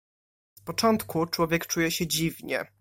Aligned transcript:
"Z 0.53 0.61
początku 0.61 1.25
człowiek 1.25 1.67
czuje 1.67 1.91
się 1.91 2.07
dziwnie." 2.07 2.65